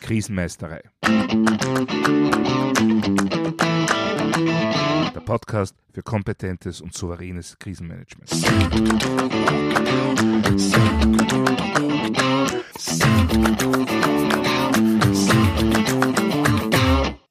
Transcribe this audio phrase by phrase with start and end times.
[0.00, 0.82] Krisenmeisterei.
[5.14, 8.30] Der Podcast für kompetentes und souveränes Krisenmanagement.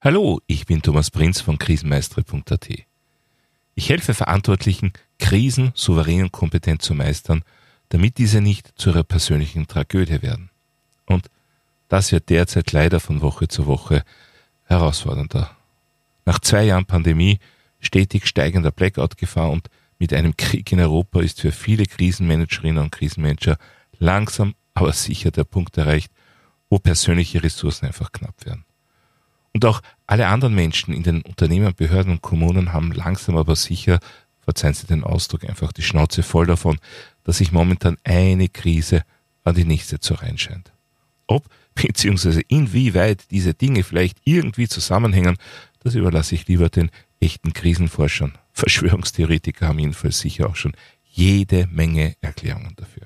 [0.02, 2.70] Hallo, ich bin Thomas Prinz von krisenmeistere.at.
[3.76, 7.44] Ich helfe Verantwortlichen, Krisen souverän und kompetent zu meistern,
[7.90, 10.50] damit diese nicht zu ihrer persönlichen Tragödie werden.
[11.06, 11.28] Und
[11.88, 14.04] das wird derzeit leider von Woche zu Woche
[14.66, 15.52] herausfordernder.
[16.26, 17.40] Nach zwei Jahren Pandemie,
[17.80, 23.58] stetig steigender Blackout-Gefahr und mit einem Krieg in Europa ist für viele Krisenmanagerinnen und Krisenmanager
[23.98, 26.12] langsam aber sicher der Punkt erreicht,
[26.70, 28.64] wo persönliche Ressourcen einfach knapp werden.
[29.54, 34.00] Und auch alle anderen Menschen in den Unternehmen, Behörden und Kommunen haben langsam aber sicher,
[34.42, 36.78] verzeihen Sie den Ausdruck, einfach die Schnauze voll davon,
[37.30, 39.04] dass sich momentan eine Krise
[39.44, 40.72] an die nächste zu reinscheint.
[41.28, 42.42] Ob bzw.
[42.48, 45.38] inwieweit diese Dinge vielleicht irgendwie zusammenhängen,
[45.82, 48.36] das überlasse ich lieber den echten Krisenforschern.
[48.54, 53.06] Verschwörungstheoretiker haben jedenfalls sicher auch schon jede Menge Erklärungen dafür.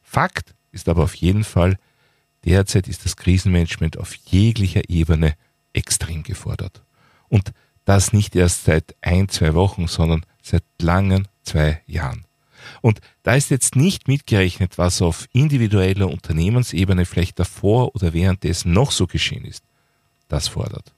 [0.00, 1.76] Fakt ist aber auf jeden Fall,
[2.46, 5.34] derzeit ist das Krisenmanagement auf jeglicher Ebene
[5.74, 6.82] extrem gefordert.
[7.28, 7.52] Und
[7.84, 12.24] das nicht erst seit ein, zwei Wochen, sondern seit langen zwei Jahren.
[12.80, 18.90] Und da ist jetzt nicht mitgerechnet, was auf individueller Unternehmensebene vielleicht davor oder währenddessen noch
[18.90, 19.64] so geschehen ist.
[20.28, 20.94] Das fordert.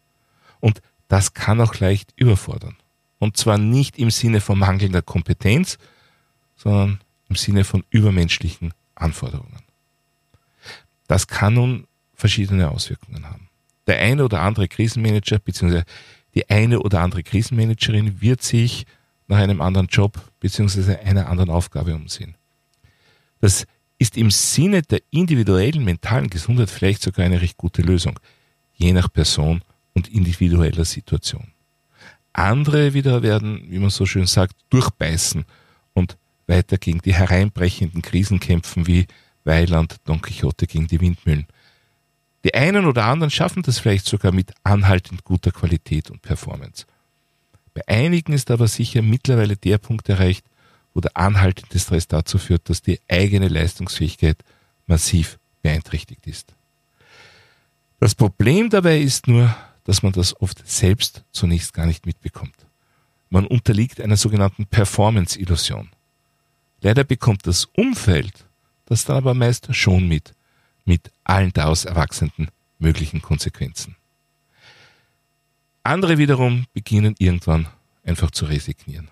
[0.61, 2.77] Und das kann auch leicht überfordern.
[3.19, 5.78] Und zwar nicht im Sinne von mangelnder Kompetenz,
[6.56, 9.62] sondern im Sinne von übermenschlichen Anforderungen.
[11.06, 13.48] Das kann nun verschiedene Auswirkungen haben.
[13.87, 15.83] Der eine oder andere Krisenmanager bzw.
[16.34, 18.87] die eine oder andere Krisenmanagerin wird sich
[19.31, 20.97] nach einem anderen Job bzw.
[20.97, 22.34] einer anderen Aufgabe umsehen.
[23.41, 23.64] Das
[23.98, 28.19] ist im Sinne der individuellen mentalen Gesundheit vielleicht sogar eine recht gute Lösung,
[28.75, 29.62] je nach Person
[29.95, 31.53] und individueller Situation.
[32.32, 35.44] Andere wieder werden, wie man so schön sagt, durchbeißen
[35.94, 36.16] und
[36.47, 39.06] weiter gegen die hereinbrechenden Krisen kämpfen wie
[39.44, 41.47] Weiland, Don Quixote gegen die Windmühlen.
[42.44, 46.87] Die einen oder anderen schaffen das vielleicht sogar mit anhaltend guter Qualität und Performance.
[47.87, 50.45] Bei einigen ist aber sicher mittlerweile der Punkt erreicht,
[50.93, 54.37] wo der anhaltende Stress dazu führt, dass die eigene Leistungsfähigkeit
[54.87, 56.55] massiv beeinträchtigt ist.
[57.99, 59.55] Das Problem dabei ist nur,
[59.85, 62.67] dass man das oft selbst zunächst gar nicht mitbekommt.
[63.31, 65.91] Man unterliegt einer sogenannten Performance-Illusion.
[66.83, 68.47] Leider bekommt das Umfeld
[68.87, 70.35] das dann aber meist schon mit,
[70.85, 72.49] mit allen daraus erwachsenden
[72.79, 73.95] möglichen Konsequenzen.
[75.91, 77.67] Andere wiederum beginnen irgendwann
[78.05, 79.11] einfach zu resignieren.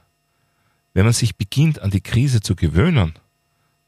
[0.95, 3.15] Wenn man sich beginnt, an die Krise zu gewöhnen,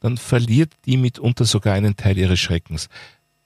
[0.01, 2.89] dann verliert die mitunter sogar einen Teil ihres Schreckens,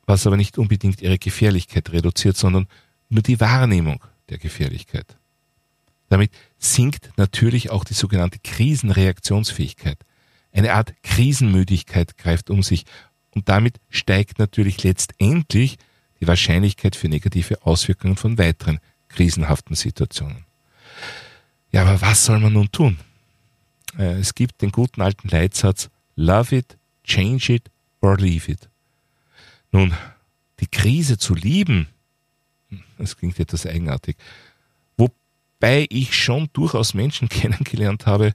[0.07, 2.65] was aber nicht unbedingt ihre Gefährlichkeit reduziert, sondern
[3.09, 5.15] nur die Wahrnehmung der Gefährlichkeit.
[6.09, 9.99] Damit sinkt natürlich auch die sogenannte Krisenreaktionsfähigkeit.
[10.53, 12.85] Eine Art Krisenmüdigkeit greift um sich
[13.29, 15.77] und damit steigt natürlich letztendlich
[16.19, 18.79] die Wahrscheinlichkeit für negative Auswirkungen von weiteren
[19.15, 20.45] krisenhaften Situationen.
[21.71, 22.97] Ja, aber was soll man nun tun?
[23.97, 27.71] Äh, es gibt den guten alten Leitsatz, love it, change it
[28.01, 28.69] or leave it.
[29.71, 29.93] Nun,
[30.59, 31.87] die Krise zu lieben,
[32.97, 34.17] das klingt etwas eigenartig,
[34.97, 38.33] wobei ich schon durchaus Menschen kennengelernt habe,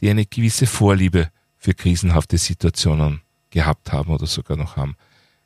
[0.00, 3.20] die eine gewisse Vorliebe für krisenhafte Situationen
[3.50, 4.96] gehabt haben oder sogar noch haben.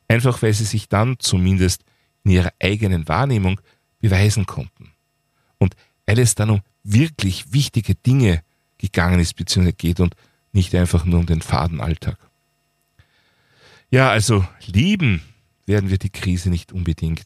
[0.06, 1.84] Einfach weil sie sich dann zumindest
[2.22, 3.60] in ihrer eigenen Wahrnehmung
[4.04, 4.92] beweisen konnten.
[5.56, 8.42] Und weil es dann um wirklich wichtige Dinge
[8.76, 9.72] gegangen ist bzw.
[9.72, 10.14] geht und
[10.52, 12.18] nicht einfach nur um den faden Alltag.
[13.90, 15.22] Ja, also lieben
[15.64, 17.24] werden wir die Krise nicht unbedingt.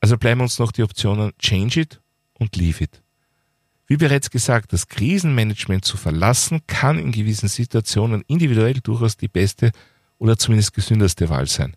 [0.00, 2.00] Also bleiben uns noch die Optionen Change it
[2.32, 3.02] und Leave it.
[3.86, 9.72] Wie bereits gesagt, das Krisenmanagement zu verlassen kann in gewissen Situationen individuell durchaus die beste
[10.16, 11.76] oder zumindest gesündeste Wahl sein.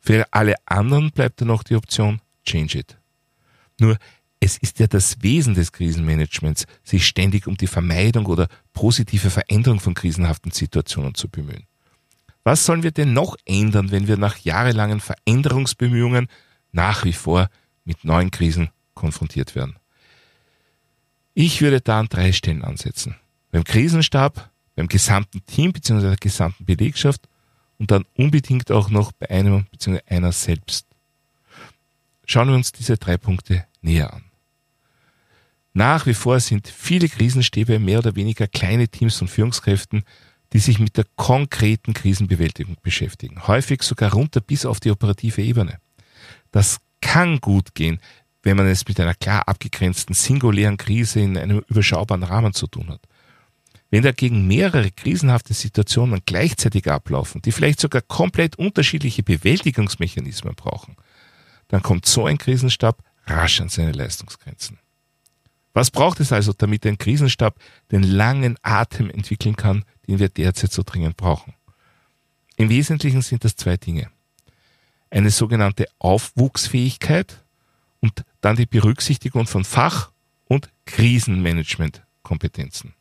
[0.00, 2.96] Für alle anderen bleibt dann noch die Option Change it.
[3.82, 3.98] Nur
[4.38, 9.80] es ist ja das Wesen des Krisenmanagements, sich ständig um die Vermeidung oder positive Veränderung
[9.80, 11.66] von krisenhaften Situationen zu bemühen.
[12.44, 16.28] Was sollen wir denn noch ändern, wenn wir nach jahrelangen Veränderungsbemühungen
[16.70, 17.48] nach wie vor
[17.84, 19.74] mit neuen Krisen konfrontiert werden?
[21.34, 23.16] Ich würde da an drei Stellen ansetzen.
[23.50, 26.02] Beim Krisenstab, beim gesamten Team bzw.
[26.02, 27.28] der gesamten Belegschaft
[27.78, 30.00] und dann unbedingt auch noch bei einem bzw.
[30.06, 30.86] einer selbst.
[32.26, 34.24] Schauen wir uns diese drei Punkte näher an.
[35.74, 40.04] Nach wie vor sind viele Krisenstäbe mehr oder weniger kleine Teams von Führungskräften,
[40.52, 45.78] die sich mit der konkreten Krisenbewältigung beschäftigen, häufig sogar runter bis auf die operative Ebene.
[46.50, 48.00] Das kann gut gehen,
[48.42, 52.90] wenn man es mit einer klar abgegrenzten singulären Krise in einem überschaubaren Rahmen zu tun
[52.90, 53.00] hat.
[53.90, 60.96] Wenn dagegen mehrere krisenhafte Situationen gleichzeitig ablaufen, die vielleicht sogar komplett unterschiedliche Bewältigungsmechanismen brauchen,
[61.68, 64.78] dann kommt so ein Krisenstab rasch an seine Leistungsgrenzen.
[65.74, 67.58] Was braucht es also, damit ein Krisenstab
[67.90, 71.54] den langen Atem entwickeln kann, den wir derzeit so dringend brauchen?
[72.56, 74.10] Im Wesentlichen sind das zwei Dinge.
[75.10, 77.42] Eine sogenannte Aufwuchsfähigkeit
[78.00, 80.10] und dann die Berücksichtigung von Fach-
[80.46, 82.94] und Krisenmanagementkompetenzen.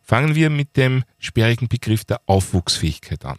[0.00, 3.38] Fangen wir mit dem sperrigen Begriff der Aufwuchsfähigkeit an.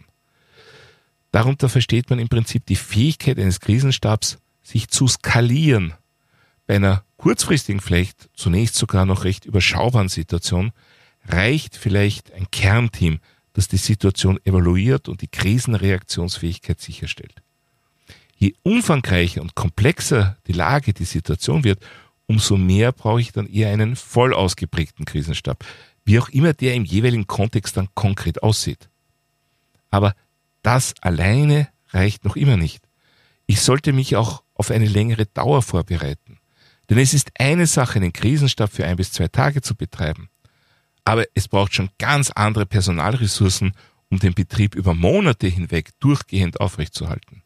[1.30, 5.94] Darunter versteht man im Prinzip die Fähigkeit eines Krisenstabs, sich zu skalieren.
[6.66, 10.72] Bei einer kurzfristigen, vielleicht zunächst sogar noch recht überschaubaren Situation
[11.26, 13.20] reicht vielleicht ein Kernteam,
[13.52, 17.40] das die Situation evaluiert und die Krisenreaktionsfähigkeit sicherstellt.
[18.36, 21.80] Je umfangreicher und komplexer die Lage, die Situation wird,
[22.26, 25.64] umso mehr brauche ich dann eher einen voll ausgeprägten Krisenstab,
[26.04, 28.88] wie auch immer der im jeweiligen Kontext dann konkret aussieht.
[29.90, 30.14] Aber
[30.62, 32.82] das alleine reicht noch immer nicht.
[33.46, 36.38] Ich sollte mich auch auf eine längere Dauer vorbereiten.
[36.90, 40.28] Denn es ist eine Sache, einen Krisenstab für ein bis zwei Tage zu betreiben.
[41.04, 43.72] Aber es braucht schon ganz andere Personalressourcen,
[44.10, 47.42] um den Betrieb über Monate hinweg durchgehend aufrechtzuerhalten.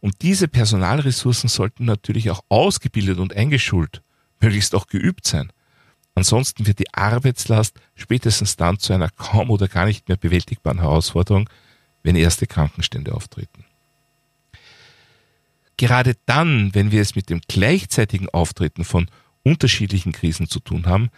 [0.00, 4.02] Und diese Personalressourcen sollten natürlich auch ausgebildet und eingeschult,
[4.40, 5.52] möglichst auch geübt sein.
[6.14, 11.48] Ansonsten wird die Arbeitslast spätestens dann zu einer kaum oder gar nicht mehr bewältigbaren Herausforderung,
[12.02, 13.64] wenn erste Krankenstände auftreten.
[15.80, 19.06] Gerade dann, wenn wir es mit dem gleichzeitigen Auftreten von
[19.44, 21.08] unterschiedlichen Krisen zu tun haben,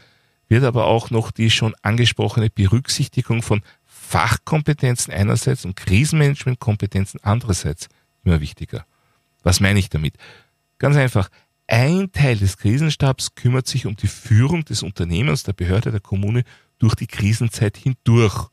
[0.46, 7.88] wird aber auch noch die schon angesprochene Berücksichtigung von Fachkompetenzen einerseits und Krisenmanagementkompetenzen andererseits
[8.22, 8.86] immer wichtiger.
[9.42, 10.14] Was meine ich damit?
[10.78, 11.28] Ganz einfach,
[11.66, 16.44] ein Teil des Krisenstabs kümmert sich um die Führung des Unternehmens, der Behörde, der Kommune
[16.78, 18.46] durch die Krisenzeit hindurch.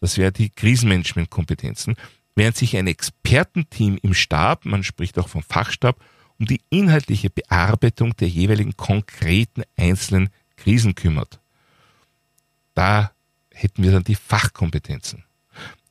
[0.00, 1.96] Das wäre die Krisenmanagementkompetenzen,
[2.34, 6.00] während sich ein Expertenteam im Stab, man spricht auch vom Fachstab,
[6.38, 11.40] um die inhaltliche Bearbeitung der jeweiligen konkreten einzelnen Krisen kümmert.
[12.74, 13.12] Da
[13.50, 15.24] hätten wir dann die Fachkompetenzen.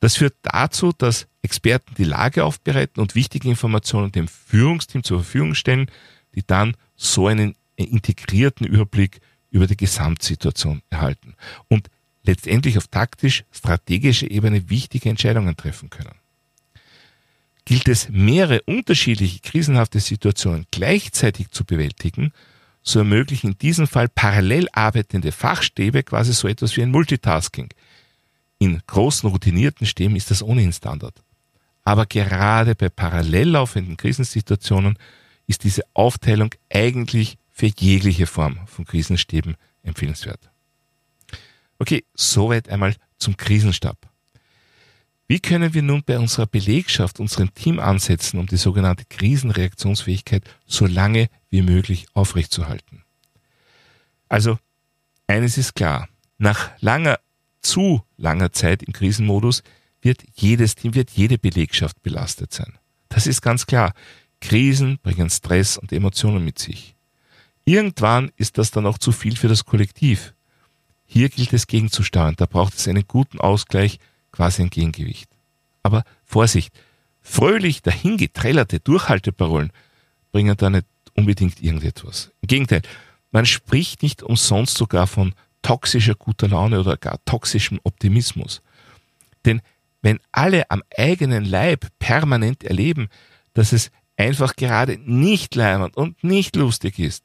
[0.02, 5.56] Das führt dazu, dass Experten die Lage aufbereiten und wichtige Informationen dem Führungsteam zur Verfügung
[5.56, 5.90] stellen,
[6.36, 11.36] die dann so einen integrierten Überblick über die Gesamtsituation erhalten
[11.70, 11.90] und
[12.24, 16.16] letztendlich auf taktisch-strategischer Ebene wichtige Entscheidungen treffen können.
[17.66, 22.32] Gilt es, mehrere unterschiedliche krisenhafte Situationen gleichzeitig zu bewältigen,
[22.82, 27.70] so ermöglichen in diesem Fall parallel arbeitende Fachstäbe quasi so etwas wie ein Multitasking–
[28.64, 31.22] in großen routinierten Stäben ist das ohnehin Standard.
[31.84, 34.98] Aber gerade bei parallel laufenden Krisensituationen
[35.48, 40.50] ist diese Aufteilung eigentlich für jegliche Form von Krisenstäben empfehlenswert.
[41.78, 43.98] Okay, soweit einmal zum Krisenstab.
[45.28, 50.86] Wie können wir nun bei unserer Belegschaft, unserem Team ansetzen, um die sogenannte Krisenreaktionsfähigkeit so
[50.86, 53.04] lange wie möglich aufrechtzuerhalten?
[54.28, 54.60] Also,
[55.28, 56.10] eines ist klar.
[56.38, 57.20] Nach langer
[57.62, 59.64] zu langer Zeit im Krisenmodus
[60.02, 62.78] wird jedes Team, wird jede Belegschaft belastet sein.
[63.08, 63.94] Das ist ganz klar.
[64.42, 66.96] Krisen bringen Stress und Emotionen mit sich.
[67.64, 70.34] Irgendwann ist das dann auch zu viel für das Kollektiv.
[71.06, 72.36] Hier gilt es gegenzusteuern.
[72.36, 74.00] Da braucht es einen guten Ausgleich,
[74.34, 75.30] quasi ein Gegengewicht.
[75.82, 76.74] Aber Vorsicht!
[77.22, 79.72] Fröhlich dahingeträllerte Durchhalteparolen
[80.34, 80.86] bringen da nicht
[81.16, 82.32] unbedingt irgendetwas.
[82.42, 82.82] Im Gegenteil,
[83.32, 88.62] man spricht nicht umsonst sogar von toxischer guter Laune oder gar toxischem Optimismus.
[89.46, 89.62] Denn
[90.02, 93.08] wenn alle am eigenen Leib permanent erleben,
[93.54, 97.24] dass es einfach gerade nicht leimend und nicht lustig ist,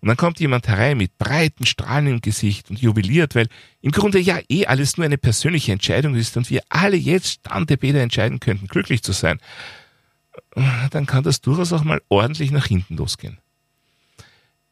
[0.00, 3.48] und dann kommt jemand herein mit breiten Strahlen im Gesicht und jubiliert, weil
[3.82, 7.76] im Grunde ja eh alles nur eine persönliche Entscheidung ist und wir alle jetzt Stande
[7.76, 9.38] Bäder entscheiden könnten, glücklich zu sein,
[10.90, 13.38] dann kann das durchaus auch mal ordentlich nach hinten losgehen.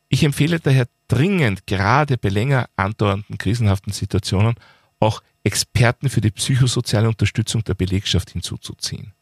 [0.08, 4.54] Ich empfehle daher dringend, gerade bei länger andauernden krisenhaften Situationen,
[5.00, 9.12] auch Experten für die psychosoziale Unterstützung der Belegschaft hinzuzuziehen.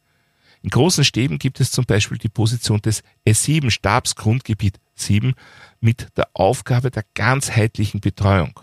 [0.61, 5.33] In großen Stäben gibt es zum Beispiel die Position des S7 Stabsgrundgebiet 7
[5.79, 8.59] mit der Aufgabe der ganzheitlichen Betreuung.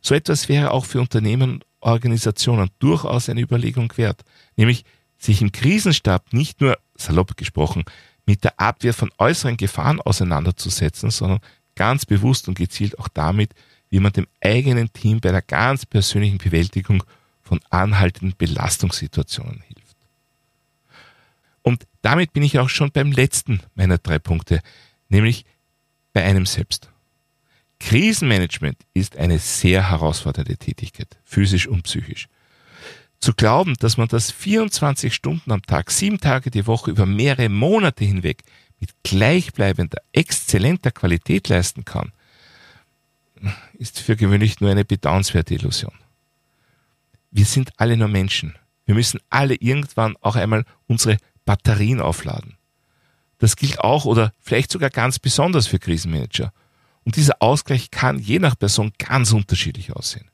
[0.00, 4.22] So etwas wäre auch für Unternehmen und Organisationen durchaus eine Überlegung wert,
[4.56, 4.84] nämlich
[5.16, 7.84] sich im Krisenstab nicht nur, salopp gesprochen,
[8.26, 11.40] mit der Abwehr von äußeren Gefahren auseinanderzusetzen, sondern
[11.74, 13.54] ganz bewusst und gezielt auch damit,
[13.90, 17.02] wie man dem eigenen Team bei der ganz persönlichen Bewältigung
[17.42, 19.96] von anhaltenden Belastungssituationen hilft.
[21.62, 24.60] Und damit bin ich auch schon beim letzten meiner drei Punkte,
[25.08, 25.44] nämlich
[26.12, 26.90] bei einem selbst.
[27.80, 32.28] Krisenmanagement ist eine sehr herausfordernde Tätigkeit, physisch und psychisch.
[33.20, 37.48] Zu glauben, dass man das 24 Stunden am Tag, sieben Tage die Woche über mehrere
[37.48, 38.42] Monate hinweg
[38.80, 42.12] mit gleichbleibender, exzellenter Qualität leisten kann,
[43.74, 45.94] ist für gewöhnlich nur eine bedauernswerte Illusion.
[47.30, 48.56] Wir sind alle nur Menschen.
[48.86, 52.57] Wir müssen alle irgendwann auch einmal unsere Batterien aufladen.
[53.38, 56.52] Das gilt auch oder vielleicht sogar ganz besonders für Krisenmanager.
[57.04, 60.30] Und dieser Ausgleich kann je nach Person ganz unterschiedlich aussehen.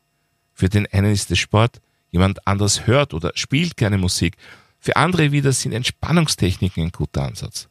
[0.53, 1.81] Für den einen ist es Sport,
[2.11, 4.37] jemand anders hört oder spielt gerne Musik.
[4.79, 7.69] Für andere wieder sind Entspannungstechniken ein guter Ansatz.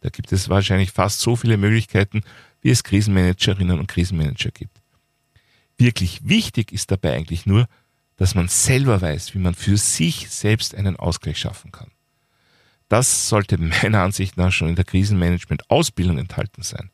[0.00, 2.22] Da gibt es wahrscheinlich fast so viele Möglichkeiten,
[2.60, 4.80] wie es Krisenmanagerinnen und Krisenmanager gibt.
[5.78, 7.66] Wirklich wichtig ist dabei eigentlich nur,
[8.16, 11.90] dass man selber weiß, wie man für sich selbst einen Ausgleich schaffen kann.
[12.92, 16.90] Das sollte meiner Ansicht nach schon in der Krisenmanagement-Ausbildung enthalten sein.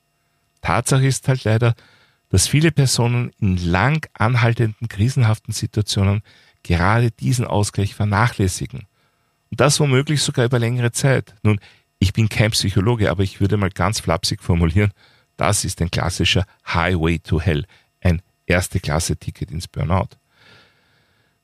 [0.61, 1.75] Tatsache ist halt leider,
[2.29, 6.23] dass viele Personen in lang anhaltenden krisenhaften Situationen
[6.63, 8.87] gerade diesen Ausgleich vernachlässigen.
[9.51, 11.35] Und das womöglich sogar über längere Zeit.
[11.43, 11.59] Nun,
[11.99, 14.93] ich bin kein Psychologe, aber ich würde mal ganz flapsig formulieren,
[15.37, 17.65] das ist ein klassischer Highway to Hell,
[18.01, 20.11] ein erste Klasse Ticket ins Burnout.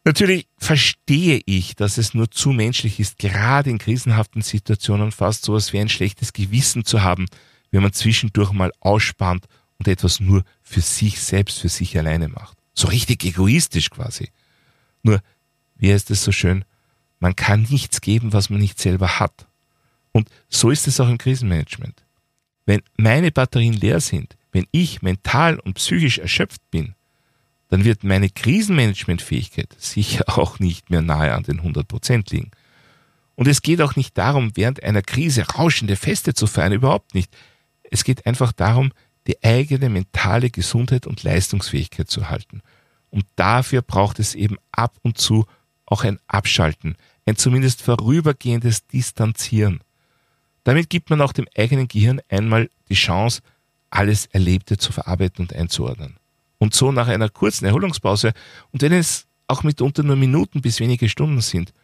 [0.04, 5.72] Natürlich verstehe ich, dass es nur zu menschlich ist, gerade in krisenhaften Situationen fast sowas
[5.72, 7.26] wie ein schlechtes Gewissen zu haben,
[7.70, 9.46] wenn man zwischendurch mal ausspannt
[9.78, 12.58] und etwas nur für sich selbst, für sich alleine macht.
[12.74, 14.30] So richtig egoistisch quasi.
[15.02, 15.20] Nur,
[15.76, 16.66] wie heißt es so schön,
[17.18, 19.46] man kann nichts geben, was man nicht selber hat.
[20.12, 22.04] Und so ist es auch im Krisenmanagement.
[22.66, 26.94] Wenn meine Batterien leer sind, wenn ich mental und psychisch erschöpft bin,
[27.74, 32.52] dann wird meine Krisenmanagementfähigkeit sicher auch nicht mehr nahe an den 100 Prozent liegen.
[33.34, 37.36] Und es geht auch nicht darum, während einer Krise rauschende Feste zu feiern, überhaupt nicht.
[37.90, 38.92] Es geht einfach darum,
[39.26, 42.62] die eigene mentale Gesundheit und Leistungsfähigkeit zu halten.
[43.10, 45.44] Und dafür braucht es eben ab und zu
[45.84, 46.94] auch ein Abschalten,
[47.26, 49.80] ein zumindest vorübergehendes Distanzieren.
[50.62, 53.42] Damit gibt man auch dem eigenen Gehirn einmal die Chance,
[53.90, 56.18] alles Erlebte zu verarbeiten und einzuordnen.
[56.64, 58.32] Und so nach einer kurzen Erholungspause,
[58.72, 61.74] und wenn es auch mitunter nur Minuten bis wenige Stunden sind,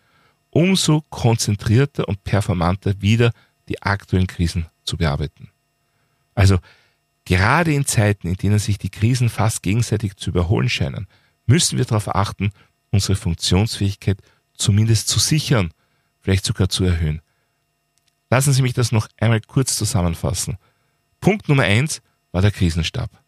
[0.48, 3.32] umso konzentrierter und performanter wieder
[3.68, 5.50] die aktuellen Krisen zu bearbeiten.
[6.34, 6.60] Also
[7.26, 11.06] gerade in Zeiten, in denen sich die Krisen fast gegenseitig zu überholen scheinen,
[11.44, 12.50] müssen wir darauf achten,
[12.90, 14.16] unsere Funktionsfähigkeit
[14.54, 15.74] zumindest zu sichern,
[16.20, 17.20] vielleicht sogar zu erhöhen.
[18.30, 20.56] Lassen Sie mich das noch einmal kurz zusammenfassen.
[21.20, 22.00] Punkt Nummer eins
[22.32, 23.19] war der Krisenstab.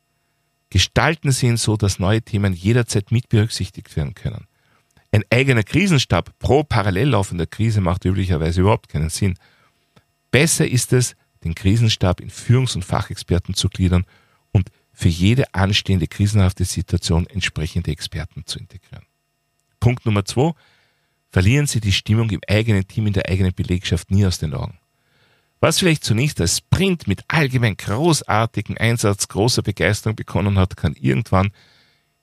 [0.73, 4.47] Gestalten Sie ihn so, dass neue Themen jederzeit mit berücksichtigt werden können.
[5.11, 9.35] Ein eigener Krisenstab pro parallel laufender Krise macht üblicherweise überhaupt keinen Sinn.
[10.31, 11.15] Besser ist es,
[11.45, 14.07] den Krisenstab in Führungs- und Fachexperten zu gliedern
[14.51, 19.05] und für jede anstehende krisenhafte Situation entsprechende Experten zu integrieren.
[19.79, 20.53] Punkt Nummer zwei.
[21.29, 24.79] Verlieren Sie die Stimmung im eigenen Team, in der eigenen Belegschaft nie aus den Augen.
[25.63, 31.53] Was vielleicht zunächst als Sprint mit allgemein großartigem Einsatz, großer Begeisterung begonnen hat, kann irgendwann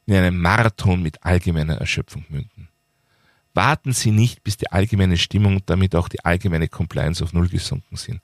[0.05, 2.67] in einem Marathon mit allgemeiner Erschöpfung münden.
[3.53, 7.47] Warten Sie nicht, bis die allgemeine Stimmung und damit auch die allgemeine Compliance auf Null
[7.47, 8.19] gesunken sind.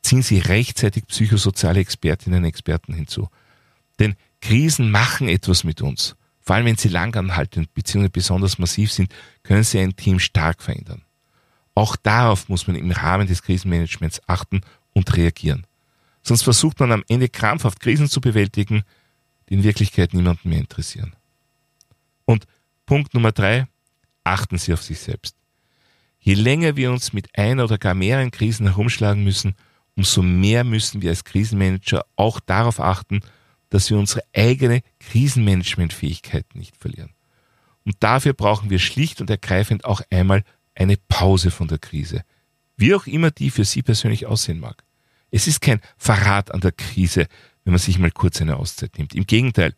[0.00, 3.28] Ziehen Sie rechtzeitig psychosoziale Expertinnen und Experten hinzu.
[3.98, 6.16] Denn Krisen machen etwas mit uns.
[6.40, 8.08] Vor allem wenn sie langanhaltend bzw.
[8.08, 11.02] besonders massiv sind, können sie ein Team stark verändern.
[11.74, 14.60] Auch darauf muss man im Rahmen des Krisenmanagements achten
[14.92, 15.66] und reagieren.
[16.22, 18.82] Sonst versucht man am Ende krampfhaft Krisen zu bewältigen,
[19.48, 21.14] die in Wirklichkeit niemanden mehr interessieren.
[22.24, 22.46] Und
[22.86, 23.66] Punkt Nummer drei,
[24.22, 25.36] achten Sie auf sich selbst.
[26.18, 29.54] Je länger wir uns mit einer oder gar mehreren Krisen herumschlagen müssen,
[29.96, 33.20] umso mehr müssen wir als Krisenmanager auch darauf achten,
[33.68, 37.10] dass wir unsere eigene Krisenmanagementfähigkeit nicht verlieren.
[37.84, 42.22] Und dafür brauchen wir schlicht und ergreifend auch einmal eine Pause von der Krise.
[42.76, 44.84] Wie auch immer die für Sie persönlich aussehen mag.
[45.30, 47.26] Es ist kein Verrat an der Krise,
[47.64, 49.14] wenn man sich mal kurz eine Auszeit nimmt.
[49.14, 49.74] Im Gegenteil,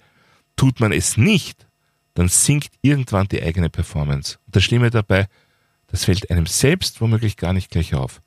[0.57, 1.67] tut man es nicht,
[2.15, 4.39] dann sinkt irgendwann die eigene Performance.
[4.47, 5.29] Und das Schlimme dabei,
[5.89, 8.23] das fällt einem selbst womöglich gar nicht gleich auf.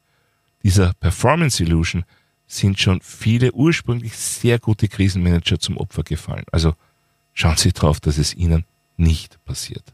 [0.63, 2.05] Dieser Performance Illusion
[2.47, 6.45] sind schon viele ursprünglich sehr gute Krisenmanager zum Opfer gefallen.
[6.51, 6.73] Also
[7.33, 8.65] schauen Sie drauf, dass es Ihnen
[8.97, 9.93] nicht passiert.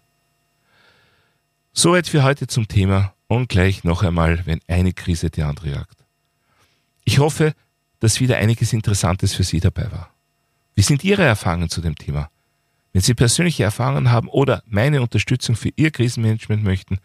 [1.77, 6.05] Soweit für heute zum Thema und gleich noch einmal, wenn eine Krise die andere jagt.
[7.03, 7.53] Ich hoffe,
[8.00, 10.10] dass wieder einiges Interessantes für Sie dabei war.
[10.75, 12.29] Wie sind Ihre Erfahrungen zu dem Thema?
[12.94, 17.00] Wenn Sie persönliche Erfahrungen haben oder meine Unterstützung für Ihr Krisenmanagement möchten,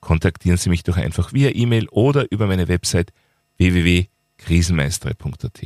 [0.00, 3.12] kontaktieren Sie mich doch einfach via E-Mail oder über meine Website
[3.58, 5.60] www.krisenmeistere.at.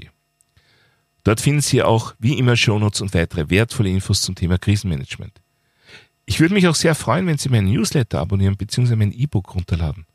[1.22, 5.40] Dort finden Sie auch wie immer Shownotes und weitere wertvolle Infos zum Thema Krisenmanagement.
[6.30, 8.94] Ich würde mich auch sehr freuen, wenn Sie meinen Newsletter abonnieren bzw.
[8.94, 10.06] mein E-Book runterladen.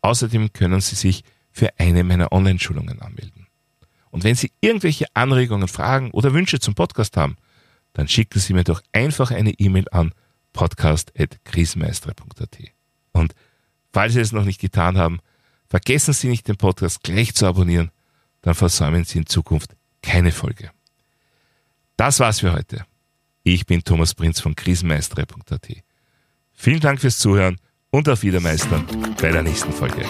[0.00, 3.48] Außerdem können Sie sich für eine meiner Online-Schulungen anmelden.
[4.10, 7.34] Und wenn Sie irgendwelche Anregungen, Fragen oder Wünsche zum Podcast haben,
[7.94, 10.12] dann schicken Sie mir doch einfach eine E-Mail an
[10.52, 12.58] podcast.krisenmeister.at.
[13.10, 13.34] Und
[13.92, 15.18] falls Sie es noch nicht getan haben,
[15.68, 17.90] vergessen Sie nicht, den Podcast gleich zu abonnieren,
[18.42, 20.70] dann versäumen Sie in Zukunft keine Folge.
[21.96, 22.86] Das war's für heute.
[23.48, 25.68] Ich bin Thomas Prinz von krisenmeister.at.
[26.52, 27.58] Vielen Dank fürs Zuhören
[27.90, 28.84] und auf Wiedermeistern
[29.22, 30.04] bei der nächsten Folge.